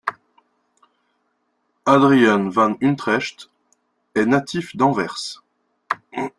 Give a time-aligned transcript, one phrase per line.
[1.85, 3.51] Adriaen van Utrecht
[4.15, 5.43] est natif d'Anvers.